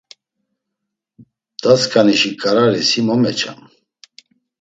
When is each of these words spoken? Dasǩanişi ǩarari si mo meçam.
Dasǩanişi 1.61 2.31
ǩarari 2.41 2.81
si 2.89 2.99
mo 3.05 3.15
meçam. 3.21 3.59